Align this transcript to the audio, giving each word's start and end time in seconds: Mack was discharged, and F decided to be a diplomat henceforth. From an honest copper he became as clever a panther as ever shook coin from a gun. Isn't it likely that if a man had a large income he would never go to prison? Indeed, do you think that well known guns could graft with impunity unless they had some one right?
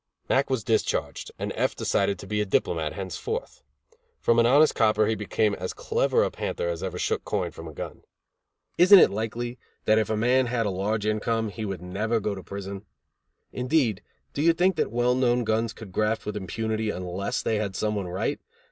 Mack 0.27 0.49
was 0.49 0.63
discharged, 0.63 1.29
and 1.37 1.53
F 1.55 1.75
decided 1.75 2.17
to 2.17 2.25
be 2.25 2.41
a 2.41 2.43
diplomat 2.45 2.93
henceforth. 2.93 3.61
From 4.19 4.39
an 4.39 4.47
honest 4.47 4.73
copper 4.73 5.05
he 5.05 5.13
became 5.13 5.53
as 5.53 5.73
clever 5.75 6.23
a 6.23 6.31
panther 6.31 6.67
as 6.67 6.81
ever 6.81 6.97
shook 6.97 7.23
coin 7.23 7.51
from 7.51 7.67
a 7.67 7.71
gun. 7.75 8.01
Isn't 8.79 8.97
it 8.97 9.11
likely 9.11 9.59
that 9.85 9.99
if 9.99 10.09
a 10.09 10.17
man 10.17 10.47
had 10.47 10.65
a 10.65 10.71
large 10.71 11.05
income 11.05 11.49
he 11.49 11.65
would 11.65 11.83
never 11.83 12.19
go 12.19 12.33
to 12.33 12.41
prison? 12.41 12.83
Indeed, 13.53 14.01
do 14.33 14.41
you 14.41 14.53
think 14.53 14.75
that 14.77 14.91
well 14.91 15.13
known 15.13 15.43
guns 15.43 15.71
could 15.71 15.91
graft 15.91 16.25
with 16.25 16.35
impunity 16.35 16.89
unless 16.89 17.43
they 17.43 17.57
had 17.57 17.75
some 17.75 17.93
one 17.93 18.07
right? 18.07 18.39